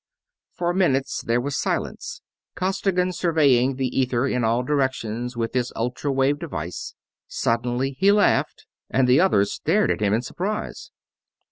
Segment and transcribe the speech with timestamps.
[0.55, 2.23] For minutes there was silence,
[2.55, 6.95] Costigan surveying the ether in all directions with his ultra wave device.
[7.27, 10.89] Suddenly he laughed, and the others stared at him in surprise.